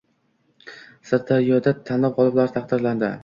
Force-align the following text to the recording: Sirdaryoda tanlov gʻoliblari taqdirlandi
Sirdaryoda 1.09 1.73
tanlov 1.91 2.17
gʻoliblari 2.17 2.55
taqdirlandi 2.59 3.15